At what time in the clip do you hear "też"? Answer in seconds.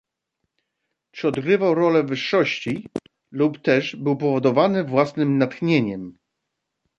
3.61-3.95